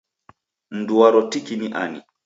[0.71, 1.99] Mndu waro tiki ni ani?